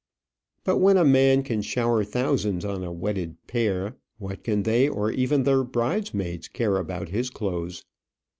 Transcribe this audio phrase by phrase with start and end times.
[0.63, 5.11] But when a man can shower thousands on a wedded pair, what do they, or
[5.11, 7.85] even the bridesmaids, care about his clothes?